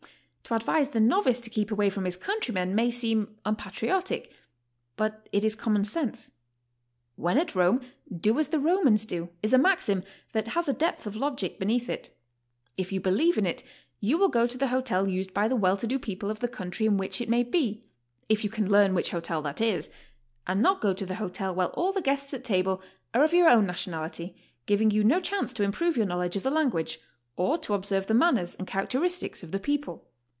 To 0.51 0.55
ad 0.55 0.63
vise 0.63 0.89
the 0.89 0.99
novice 0.99 1.39
to 1.39 1.49
keep 1.49 1.71
away 1.71 1.89
from 1.89 2.03
his 2.03 2.17
countrymen, 2.17 2.75
may 2.75 2.91
seem 2.91 3.37
unpatriotic, 3.45 4.33
but 4.97 5.29
it 5.31 5.45
is 5.45 5.55
common 5.55 5.85
sense. 5.85 6.31
''When 7.17 7.39
at 7.39 7.55
Rome, 7.55 7.79
do 8.13 8.37
as 8.37 8.49
the 8.49 8.59
Romans 8.59 9.05
do," 9.05 9.29
is 9.41 9.53
a 9.53 9.57
maxim 9.57 10.03
that 10.33 10.49
has 10.49 10.67
a 10.67 10.73
depth 10.73 11.07
of 11.07 11.15
logic 11.15 11.57
beneath 11.57 11.89
it. 11.89 12.13
If 12.75 12.91
you 12.91 12.99
believe 12.99 13.37
in 13.37 13.45
it, 13.45 13.63
you 14.01 14.17
will 14.17 14.27
go 14.27 14.45
to 14.45 14.57
the 14.57 14.67
hotel 14.67 15.07
used 15.07 15.33
by 15.33 15.47
the 15.47 15.55
well 15.55 15.77
to 15.77 15.87
do 15.87 15.97
people 15.97 16.29
of 16.29 16.41
the 16.41 16.49
country 16.49 16.85
in 16.85 16.97
which 16.97 17.21
it 17.21 17.29
may 17.29 17.43
be, 17.43 17.85
if 18.27 18.43
you 18.43 18.49
can 18.49 18.69
learn 18.69 18.93
which 18.93 19.11
hotel 19.11 19.41
that 19.43 19.61
is, 19.61 19.89
and 20.47 20.61
not 20.61 20.81
to 20.81 21.05
the 21.05 21.15
hotel 21.15 21.55
where 21.55 21.67
all 21.67 21.93
the 21.93 22.01
guests 22.01 22.33
at 22.33 22.43
table 22.43 22.81
are 23.13 23.23
of 23.23 23.33
your 23.33 23.47
own 23.47 23.65
nationality, 23.65 24.35
giving 24.65 24.91
you 24.91 25.01
no 25.05 25.21
chance 25.21 25.53
to 25.53 25.63
improve 25.63 25.95
your 25.95 26.07
knowledge 26.07 26.35
of 26.35 26.43
the 26.43 26.51
language, 26.51 26.99
or 27.37 27.57
to 27.57 27.73
observe 27.73 28.07
the 28.07 28.13
manners 28.13 28.53
and 28.55 28.67
characteristics 28.67 29.43
of 29.43 29.53
the 29.53 29.59
people. 29.59 30.09